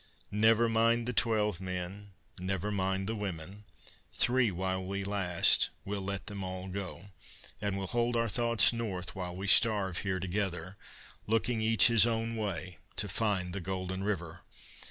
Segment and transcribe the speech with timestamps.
[0.33, 3.65] Never mind the twelve men, never mind the women;
[4.11, 7.11] Three while we last, we'll let them all go;
[7.61, 10.75] And we'll hold our thoughts north while we starve here together,
[11.27, 14.41] Looking each his own way to find the golden river.